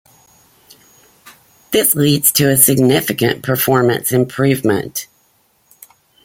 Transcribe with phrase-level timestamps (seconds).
[1.69, 5.05] This leads to a significant performance improvement.